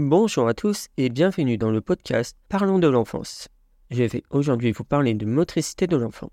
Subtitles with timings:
[0.00, 3.48] Bonjour à tous et bienvenue dans le podcast Parlons de l'enfance.
[3.90, 6.30] Je vais aujourd'hui vous parler de motricité de l'enfant.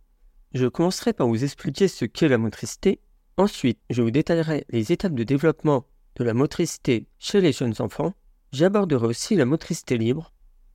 [0.53, 2.99] Je commencerai par vous expliquer ce qu'est la motricité.
[3.37, 8.13] Ensuite, je vous détaillerai les étapes de développement de la motricité chez les jeunes enfants.
[8.51, 10.31] J'aborderai aussi la motricité libre.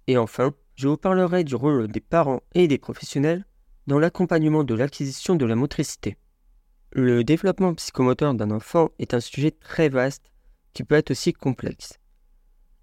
[0.08, 3.46] Et enfin, je vous parlerai du rôle des parents et des professionnels
[3.86, 6.16] dans l'accompagnement de l'acquisition de la motricité.
[6.90, 10.32] Le développement psychomoteur d'un enfant est un sujet très vaste
[10.72, 11.99] qui peut être aussi complexe.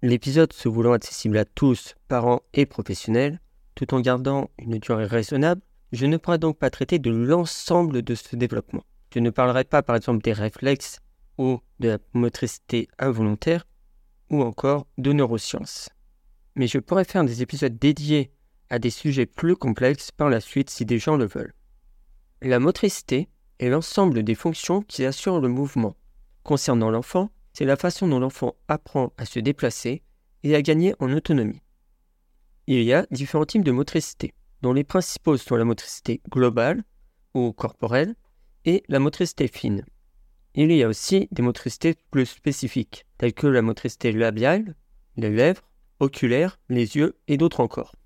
[0.00, 3.40] L'épisode se voulant accessible à tous, parents et professionnels,
[3.74, 8.14] tout en gardant une durée raisonnable, je ne pourrai donc pas traiter de l'ensemble de
[8.14, 8.84] ce développement.
[9.12, 11.00] Je ne parlerai pas par exemple des réflexes
[11.36, 13.66] ou de la motricité involontaire
[14.30, 15.88] ou encore de neurosciences.
[16.54, 18.30] Mais je pourrais faire des épisodes dédiés
[18.70, 21.54] à des sujets plus complexes par la suite si des gens le veulent.
[22.40, 23.28] La motricité
[23.58, 25.96] est l'ensemble des fonctions qui assurent le mouvement.
[26.44, 30.04] Concernant l'enfant, c'est la façon dont l'enfant apprend à se déplacer
[30.44, 31.60] et à gagner en autonomie.
[32.68, 36.84] Il y a différents types de motricité, dont les principaux sont la motricité globale
[37.34, 38.14] ou corporelle
[38.64, 39.84] et la motricité fine.
[40.54, 44.76] Il y a aussi des motricités plus spécifiques, telles que la motricité labiale,
[45.16, 47.96] les lèvres, oculaires, les yeux et d'autres encore.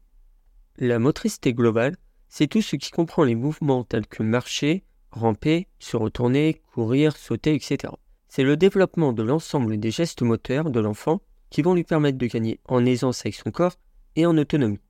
[0.78, 1.98] La motricité globale,
[2.30, 7.54] c'est tout ce qui comprend les mouvements tels que marcher, ramper, se retourner, courir, sauter,
[7.54, 7.92] etc.
[8.34, 12.24] C'est le développement de l'ensemble des gestes moteurs de l'enfant qui vont lui permettre de
[12.24, 13.74] gagner en aisance avec son corps
[14.16, 14.80] et en autonomie.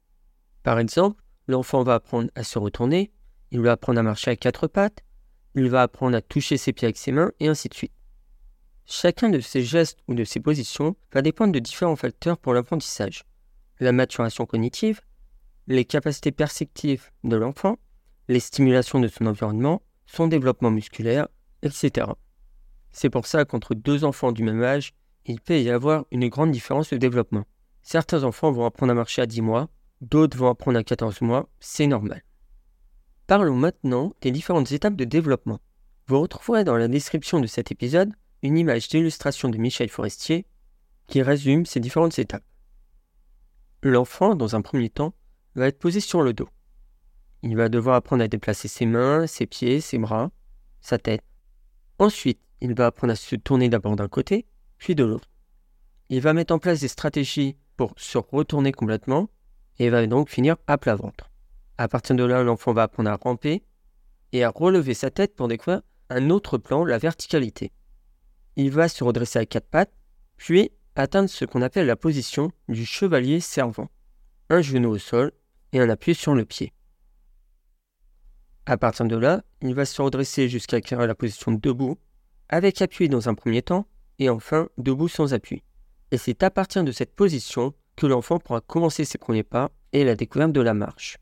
[0.63, 3.11] Par exemple, l'enfant va apprendre à se retourner,
[3.51, 5.03] il va apprendre à marcher à quatre pattes,
[5.57, 7.91] il va apprendre à toucher ses pieds avec ses mains, et ainsi de suite.
[8.87, 13.25] Chacun de ces gestes ou de ces positions va dépendre de différents facteurs pour l'apprentissage.
[13.81, 15.01] La maturation cognitive,
[15.67, 17.81] les capacités perceptives de l'enfant,
[18.29, 21.27] les stimulations de son environnement, son développement musculaire,
[21.65, 22.07] etc.
[22.93, 24.93] C'est pour ça qu'entre deux enfants du même âge,
[25.25, 27.45] il peut y avoir une grande différence de développement.
[27.83, 29.69] Certains enfants vont apprendre à marcher à 10 mois,
[30.01, 32.23] d'autres vont apprendre à 14 mois, c'est normal.
[33.27, 35.61] Parlons maintenant des différentes étapes de développement.
[36.07, 38.13] Vous retrouverez dans la description de cet épisode
[38.43, 40.47] une image d'illustration de Michel Forestier
[41.07, 42.45] qui résume ces différentes étapes.
[43.83, 45.15] L'enfant, dans un premier temps,
[45.55, 46.49] va être posé sur le dos.
[47.43, 50.31] Il va devoir apprendre à déplacer ses mains, ses pieds, ses bras,
[50.81, 51.25] sa tête.
[51.99, 54.47] Ensuite, il va apprendre à se tourner d'abord d'un côté,
[54.79, 55.29] puis de l'autre.
[56.09, 59.29] Il va mettre en place des stratégies pour se retourner complètement
[59.81, 61.29] et va donc finir à plat ventre.
[61.77, 63.65] À partir de là, l'enfant va apprendre à ramper
[64.31, 67.73] et à relever sa tête pour découvrir un autre plan, la verticalité.
[68.55, 69.93] Il va se redresser à quatre pattes,
[70.37, 73.89] puis atteindre ce qu'on appelle la position du chevalier servant.
[74.51, 75.33] Un genou au sol
[75.73, 76.73] et un appui sur le pied.
[78.67, 81.99] À partir de là, il va se redresser jusqu'à acquérir la position debout,
[82.53, 83.87] avec appui dans un premier temps,
[84.19, 85.65] et enfin debout sans appui.
[86.11, 90.05] Et c'est à partir de cette position que l'enfant pourra commencer ses premiers pas et
[90.05, 91.17] la découverte de la marche.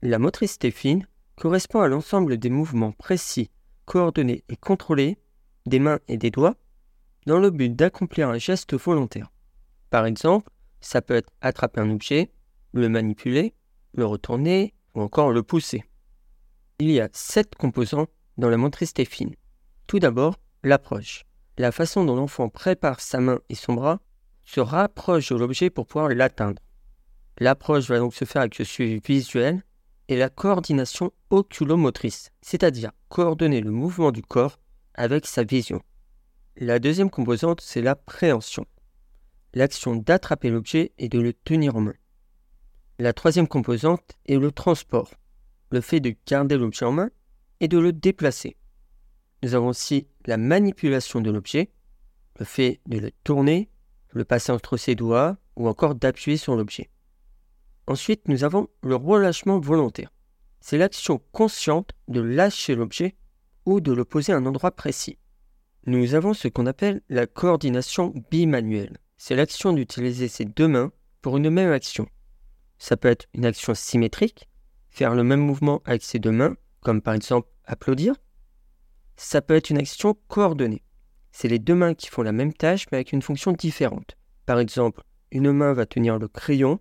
[0.00, 1.06] La motricité fine
[1.36, 3.50] correspond à l'ensemble des mouvements précis,
[3.84, 5.18] coordonnés et contrôlés
[5.66, 6.56] des mains et des doigts
[7.26, 9.30] dans le but d'accomplir un geste volontaire.
[9.90, 10.50] Par exemple,
[10.80, 12.30] ça peut être attraper un objet,
[12.72, 13.52] le manipuler,
[13.92, 15.84] le retourner ou encore le pousser.
[16.78, 18.06] Il y a sept composants
[18.38, 19.34] dans la motricité fine.
[19.88, 21.24] Tout d'abord, l'approche.
[21.56, 24.00] La façon dont l'enfant prépare sa main et son bras
[24.44, 26.60] se rapproche de l'objet pour pouvoir l'atteindre.
[27.38, 29.62] L'approche va donc se faire avec le suivi visuel
[30.08, 34.58] et la coordination oculomotrice, c'est-à-dire coordonner le mouvement du corps
[34.92, 35.80] avec sa vision.
[36.56, 38.66] La deuxième composante, c'est la préhension,
[39.54, 41.94] l'action d'attraper l'objet et de le tenir en main.
[42.98, 45.10] La troisième composante est le transport,
[45.70, 47.08] le fait de garder l'objet en main
[47.60, 48.58] et de le déplacer.
[49.42, 51.70] Nous avons aussi la manipulation de l'objet,
[52.38, 53.68] le fait de le tourner,
[54.12, 56.90] le passer entre ses doigts ou encore d'appuyer sur l'objet.
[57.86, 60.12] Ensuite, nous avons le relâchement volontaire.
[60.60, 63.16] C'est l'action consciente de lâcher l'objet
[63.64, 65.18] ou de le poser à un endroit précis.
[65.86, 68.98] Nous avons ce qu'on appelle la coordination bimanuelle.
[69.16, 70.92] C'est l'action d'utiliser ses deux mains
[71.22, 72.06] pour une même action.
[72.78, 74.48] Ça peut être une action symétrique,
[74.88, 78.14] faire le même mouvement avec ses deux mains, comme par exemple applaudir.
[79.20, 80.84] Ça peut être une action coordonnée.
[81.32, 84.16] C'est les deux mains qui font la même tâche mais avec une fonction différente.
[84.46, 86.78] Par exemple, une main va tenir le crayon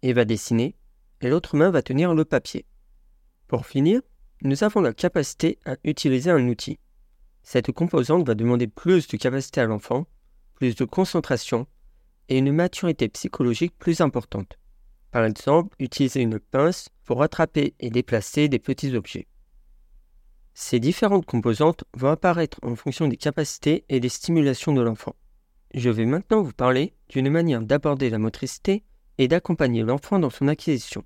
[0.00, 0.76] et va dessiner,
[1.20, 2.64] et l'autre main va tenir le papier.
[3.48, 4.00] Pour finir,
[4.40, 6.78] nous avons la capacité à utiliser un outil.
[7.42, 10.06] Cette composante va demander plus de capacité à l'enfant,
[10.54, 11.66] plus de concentration
[12.30, 14.58] et une maturité psychologique plus importante.
[15.10, 19.28] Par exemple, utiliser une pince pour attraper et déplacer des petits objets.
[20.54, 25.16] Ces différentes composantes vont apparaître en fonction des capacités et des stimulations de l'enfant.
[25.74, 28.84] Je vais maintenant vous parler d'une manière d'aborder la motricité
[29.18, 31.04] et d'accompagner l'enfant dans son acquisition.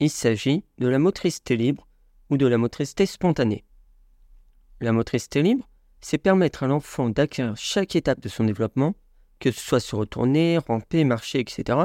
[0.00, 1.86] Il s'agit de la motricité libre
[2.30, 3.64] ou de la motricité spontanée.
[4.80, 5.68] La motricité libre,
[6.00, 8.94] c'est permettre à l'enfant d'acquérir chaque étape de son développement,
[9.40, 11.80] que ce soit se retourner, ramper, marcher, etc.,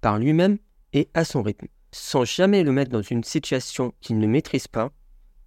[0.00, 0.58] par lui-même
[0.94, 4.92] et à son rythme, sans jamais le mettre dans une situation qu'il ne maîtrise pas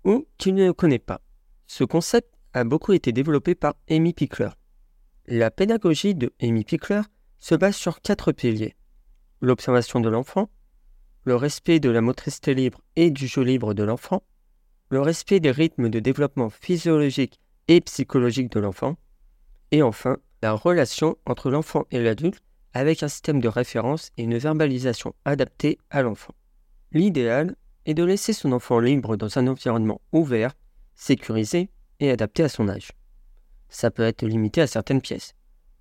[0.04, 1.22] ou qu'il ne connaît pas.
[1.68, 4.50] Ce concept a beaucoup été développé par Amy Pickler,
[5.30, 7.02] la pédagogie de Amy Pickler
[7.38, 8.78] se base sur quatre piliers.
[9.42, 10.50] L'observation de l'enfant,
[11.26, 14.24] le respect de la motricité libre et du jeu libre de l'enfant,
[14.90, 18.96] le respect des rythmes de développement physiologique et psychologique de l'enfant,
[19.72, 22.42] et enfin la relation entre l'enfant et l'adulte
[22.74, 26.36] avec un système de référence et une verbalisation adaptée à l'enfant.
[26.94, 27.58] L'idéal
[27.88, 30.54] est de laisser son enfant libre dans un environnement ouvert,
[30.94, 32.92] sécurisé et adapté à son âge
[33.70, 35.36] ça peut être limité à certaines pièces.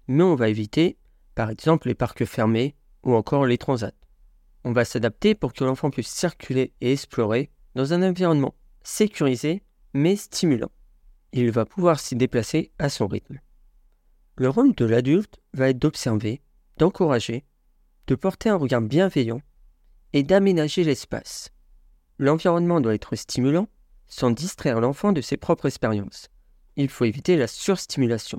[0.09, 0.97] Mais on va éviter,
[1.35, 3.93] par exemple, les parcs fermés ou encore les transats.
[4.65, 9.63] On va s'adapter pour que l'enfant puisse circuler et explorer dans un environnement sécurisé
[9.95, 10.71] mais stimulant.
[11.33, 13.39] Il va pouvoir s'y déplacer à son rythme.
[14.37, 16.41] Le rôle de l'adulte va être d'observer,
[16.79, 17.45] d'encourager,
[18.07, 19.41] de porter un regard bienveillant
[20.13, 21.51] et d'aménager l'espace.
[22.19, 23.69] L'environnement doit être stimulant
[24.07, 26.29] sans distraire l'enfant de ses propres expériences
[26.77, 28.39] il faut éviter la surstimulation.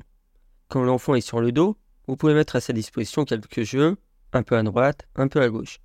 [0.70, 1.78] Quand l'enfant est sur le dos,
[2.08, 3.98] vous pouvez mettre à sa disposition quelques jeux,
[4.34, 5.80] un peu à droite, un peu à gauche,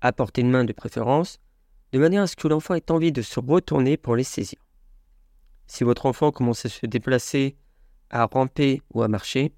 [0.00, 1.38] à portée de main de préférence,
[1.92, 4.58] de manière à ce que l'enfant ait envie de se retourner pour les saisir.
[5.66, 7.56] Si votre enfant commence à se déplacer,
[8.10, 9.52] à ramper ou à marcher,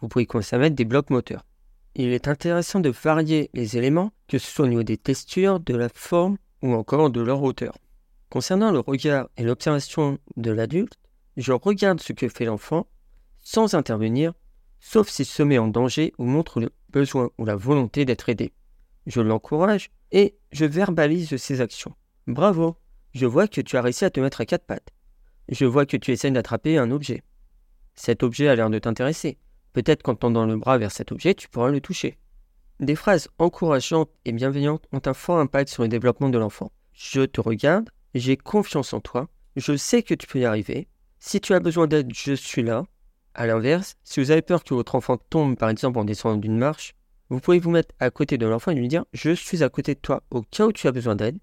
[0.00, 1.46] vous pouvez commencer à mettre des blocs moteurs.
[1.94, 5.76] Il est intéressant de varier les éléments, que ce soit au niveau des textures, de
[5.76, 7.76] la forme ou encore de leur hauteur.
[8.30, 10.98] Concernant le regard et l'observation de l'adulte,
[11.36, 12.86] je regarde ce que fait l'enfant
[13.42, 14.32] sans intervenir,
[14.80, 18.54] sauf s'il se met en danger ou montre le besoin ou la volonté d'être aidé.
[19.06, 21.94] Je l'encourage et je verbalise ses actions.
[22.26, 22.78] Bravo,
[23.12, 24.88] je vois que tu as réussi à te mettre à quatre pattes.
[25.50, 27.22] Je vois que tu essaies d'attraper un objet.
[27.94, 29.36] Cet objet a l'air de t'intéresser.
[29.74, 32.16] Peut-être qu'en tendant le bras vers cet objet, tu pourras le toucher.
[32.84, 36.70] Des phrases encourageantes et bienveillantes ont un fort impact sur le développement de l'enfant.
[36.92, 40.86] Je te regarde, j'ai confiance en toi, je sais que tu peux y arriver,
[41.18, 42.84] si tu as besoin d'aide, je suis là.
[43.32, 46.58] À l'inverse, si vous avez peur que votre enfant tombe par exemple en descendant d'une
[46.58, 46.94] marche,
[47.30, 49.94] vous pouvez vous mettre à côté de l'enfant et lui dire Je suis à côté
[49.94, 51.38] de toi au cas où tu as besoin d'aide,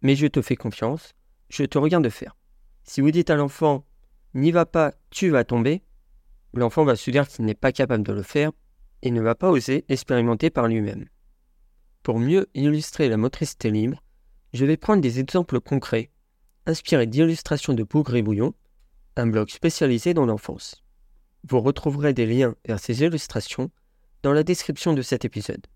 [0.00, 1.12] mais je te fais confiance,
[1.50, 2.34] je te regarde faire.
[2.82, 3.84] Si vous dites à l'enfant
[4.32, 5.82] N'y va pas, tu vas tomber,
[6.54, 8.52] l'enfant va se dire qu'il n'est pas capable de le faire
[9.02, 11.06] et ne va pas oser expérimenter par lui-même.
[12.02, 14.02] Pour mieux illustrer la motricité libre,
[14.52, 16.10] je vais prendre des exemples concrets,
[16.66, 18.54] inspirés d'illustrations de Bougre et Bouillon,
[19.16, 20.82] un blog spécialisé dans l'enfance.
[21.48, 23.70] Vous retrouverez des liens vers ces illustrations
[24.22, 25.66] dans la description de cet épisode.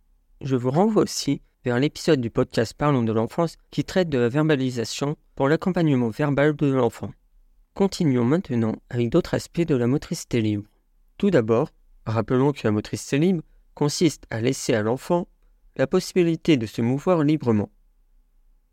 [0.41, 4.29] Je vous renvoie aussi vers l'épisode du podcast Parlons de l'enfance qui traite de la
[4.29, 7.11] verbalisation pour l'accompagnement verbal de l'enfant.
[7.75, 10.65] Continuons maintenant avec d'autres aspects de la motricité libre.
[11.19, 11.71] Tout d'abord,
[12.07, 13.43] rappelons que la motricité libre
[13.75, 15.29] consiste à laisser à l'enfant
[15.77, 17.71] la possibilité de se mouvoir librement.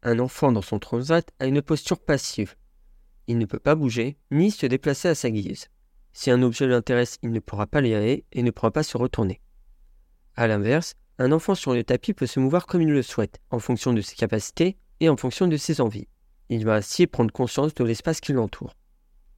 [0.03, 2.55] Un enfant dans son transat a une posture passive,
[3.27, 5.67] il ne peut pas bouger ni se déplacer à sa guise.
[6.11, 9.41] Si un objet l'intéresse, il ne pourra pas aller et ne pourra pas se retourner.
[10.35, 13.59] A l'inverse, un enfant sur le tapis peut se mouvoir comme il le souhaite, en
[13.59, 16.07] fonction de ses capacités et en fonction de ses envies.
[16.49, 18.75] Il va ainsi prendre conscience de l'espace qui l'entoure.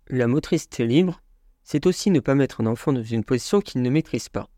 [0.08, 1.22] La motricité libre,
[1.66, 4.50] c'est aussi ne pas mettre un enfant dans une position qu'il ne maîtrise pas.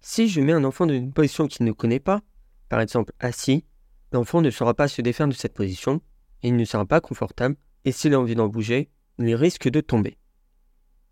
[0.00, 2.20] Si je mets un enfant dans une position qu'il ne connaît pas,
[2.68, 3.64] par exemple assis,
[4.12, 6.00] l'enfant ne saura pas se défaire de cette position
[6.42, 10.16] il ne sera pas confortable et s'il a envie d'en bouger, il risque de tomber.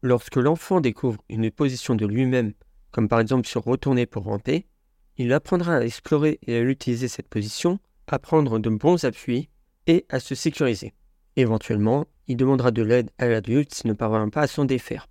[0.03, 2.55] Lorsque l'enfant découvre une position de lui-même,
[2.91, 4.67] comme par exemple se retourner pour ramper,
[5.17, 9.49] il apprendra à explorer et à utiliser cette position, à prendre de bons appuis
[9.87, 10.95] et à se sécuriser.
[11.37, 15.09] Éventuellement, il demandera de l'aide à l'adulte s'il ne parvient pas à s'en défaire.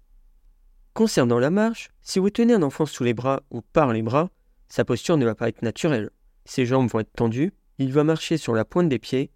[0.97, 4.31] Concernant la marche, si vous tenez un enfant sous les bras ou par les bras,
[4.67, 6.09] sa posture ne va pas être naturelle.
[6.45, 9.29] Ses jambes vont être tendues, il va marcher sur la pointe des pieds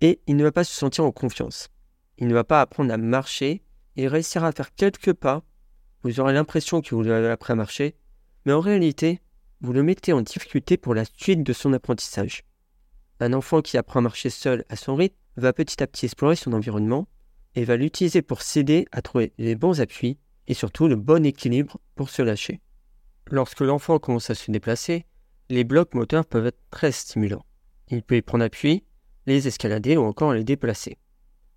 [0.00, 1.68] et il ne va pas se sentir en confiance.
[2.16, 3.62] Il ne va pas apprendre à marcher,
[3.96, 5.42] il réussira à faire quelques pas,
[6.02, 7.94] vous aurez l'impression que vous l'avez appris à marcher,
[8.46, 9.20] mais en réalité,
[9.60, 12.42] vous le mettez en difficulté pour la suite de son apprentissage.
[13.20, 16.36] Un enfant qui apprend à marcher seul à son rythme va petit à petit explorer
[16.36, 17.06] son environnement
[17.54, 20.16] et va l'utiliser pour s'aider à trouver les bons appuis
[20.48, 22.60] et surtout le bon équilibre pour se lâcher.
[23.30, 25.06] Lorsque l'enfant commence à se déplacer,
[25.48, 27.44] les blocs moteurs peuvent être très stimulants.
[27.88, 28.84] Il peut y prendre appui,
[29.26, 30.98] les escalader ou encore les déplacer.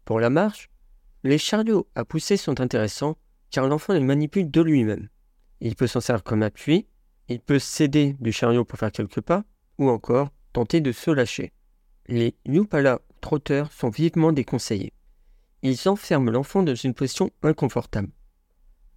[0.03, 0.69] Pour la marche,
[1.23, 3.17] les chariots à pousser sont intéressants
[3.51, 5.09] car l'enfant les manipule de lui-même.
[5.61, 6.87] Il peut s'en servir comme appui,
[7.29, 9.43] il peut céder du chariot pour faire quelques pas,
[9.77, 11.53] ou encore tenter de se lâcher.
[12.07, 14.93] Les Yupala trotteurs sont vivement déconseillés.
[15.63, 18.09] Ils enferment l'enfant dans une position inconfortable.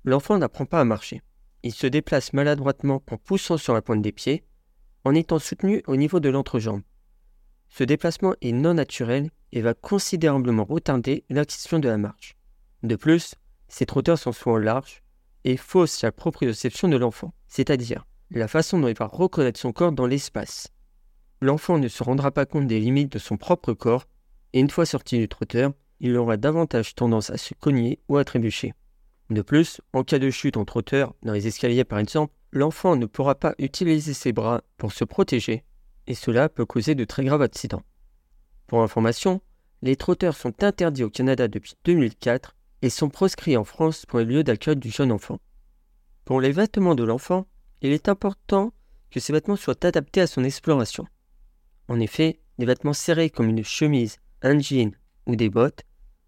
[0.05, 1.23] L'enfant n'apprend pas à marcher.
[1.63, 4.45] Il se déplace maladroitement en poussant sur la pointe des pieds,
[5.05, 6.83] en étant soutenu au niveau de l'entrejambe.
[7.69, 12.37] Ce déplacement est non naturel et va considérablement retarder l'acquisition de la marche.
[12.83, 13.35] De plus,
[13.69, 15.03] ces trotteurs sont souvent larges
[15.45, 19.93] et faussent la proprioception de l'enfant, c'est-à-dire la façon dont il va reconnaître son corps
[19.93, 20.69] dans l'espace.
[21.41, 24.07] L'enfant ne se rendra pas compte des limites de son propre corps
[24.53, 28.25] et une fois sorti du trotteur, il aura davantage tendance à se cogner ou à
[28.25, 28.75] trébucher.
[29.31, 33.07] De plus, en cas de chute en trotteur, dans les escaliers par exemple, l'enfant ne
[33.07, 35.65] pourra pas utiliser ses bras pour se protéger
[36.07, 37.83] et cela peut causer de très graves accidents.
[38.67, 39.43] Pour information,
[39.83, 44.25] les trotteurs sont interdits au Canada depuis 2004 et sont proscrits en France pour les
[44.25, 45.39] lieux d'accueil du jeune enfant.
[46.25, 47.47] Pour les vêtements de l'enfant,
[47.83, 48.73] il est important
[49.11, 51.07] que ces vêtements soient adaptés à son exploration.
[51.89, 54.93] En effet, des vêtements serrés comme une chemise, un jean
[55.27, 55.83] ou des bottes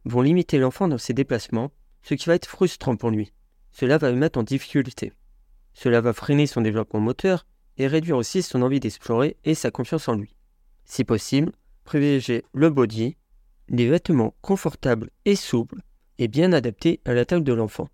[0.05, 3.33] vont limiter l'enfant dans ses déplacements, ce qui va être frustrant pour lui.
[3.73, 5.13] Cela va le mettre en difficulté.
[5.73, 7.47] Cela va freiner son développement moteur
[7.79, 10.35] et réduire aussi son envie d'explorer et sa confiance en lui.
[10.85, 11.53] Si possible,
[11.85, 13.17] privilégiez le body,
[13.69, 15.81] des vêtements confortables et souples
[16.19, 17.89] et bien adaptés à la taille de l'enfant.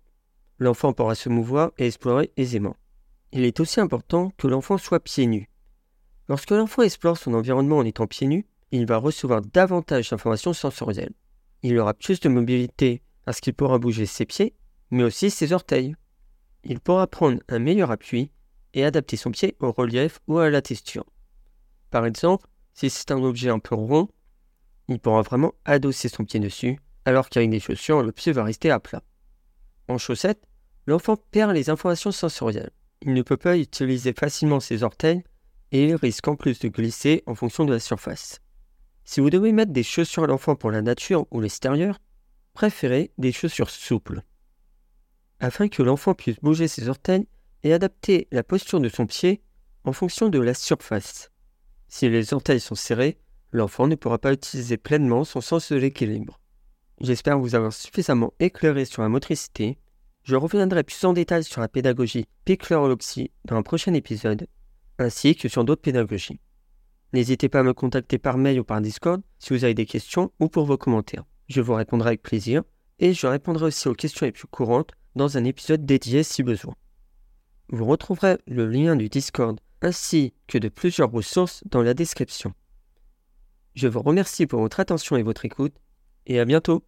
[0.59, 2.75] L'enfant pourra se mouvoir et explorer aisément.
[3.31, 5.49] Il est aussi important que l'enfant soit pieds nus.
[6.27, 11.13] Lorsque l'enfant explore son environnement en étant pieds nus, il va recevoir davantage d'informations sensorielles.
[11.63, 14.53] Il aura plus de mobilité parce qu'il pourra bouger ses pieds,
[14.89, 15.97] mais aussi ses orteils.
[16.63, 18.31] Il pourra prendre un meilleur appui
[18.73, 21.03] et adapter son pied au relief ou à la texture.
[21.91, 24.07] Par exemple, si c'est un objet un peu rond,
[24.87, 28.71] il pourra vraiment adosser son pied dessus, alors qu'avec des chaussures, le pied va rester
[28.71, 29.03] à plat.
[29.89, 30.47] En chaussettes,
[30.85, 32.71] l'enfant perd les informations sensorielles.
[33.01, 35.21] Il ne peut pas utiliser facilement ses orteils
[35.73, 38.39] et il risque en plus de glisser en fonction de la surface.
[39.03, 41.99] Si vous devez mettre des chaussures à l'enfant pour la nature ou l'extérieur,
[42.57, 44.23] préférez des chaussures souples.
[45.39, 47.27] Afin que l'enfant puisse bouger ses orteils
[47.61, 49.43] et adapter la posture de son pied
[49.83, 51.29] en fonction de la surface.
[51.87, 53.19] Si les orteils sont serrés,
[53.51, 56.39] l'enfant ne pourra pas utiliser pleinement son sens de l'équilibre.
[56.99, 59.77] J'espère vous avoir suffisamment éclairé sur la motricité.
[60.23, 64.47] Je reviendrai plus en détail sur la pédagogie picloroloxie dans un prochain épisode,
[64.97, 66.39] ainsi que sur d'autres pédagogies.
[67.13, 70.31] N'hésitez pas à me contacter par mail ou par Discord si vous avez des questions
[70.39, 71.25] ou pour vos commentaires.
[71.47, 72.63] Je vous répondrai avec plaisir
[72.99, 76.75] et je répondrai aussi aux questions les plus courantes dans un épisode dédié si besoin.
[77.69, 82.53] Vous retrouverez le lien du Discord ainsi que de plusieurs ressources dans la description.
[83.75, 85.75] Je vous remercie pour votre attention et votre écoute
[86.25, 86.83] et à bientôt